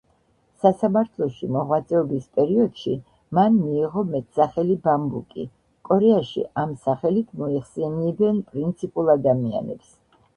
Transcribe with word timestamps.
სასამართლოში 0.61 1.49
მოღვაწეობის 1.55 2.23
პერიოდში 2.37 2.93
მან 3.39 3.59
მიიღო 3.65 4.03
მეტსახელი 4.15 4.77
„ბამბუკი“, 4.87 5.45
კორეაში 5.89 6.45
ამ 6.63 6.73
სახელით 6.87 7.37
მოიხსენიებენ 7.43 8.41
პრინციპულ 8.49 9.13
ადამიანებს. 9.17 9.93